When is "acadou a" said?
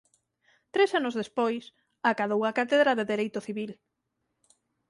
2.11-2.55